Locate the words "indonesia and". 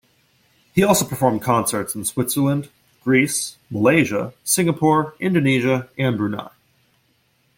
5.19-6.17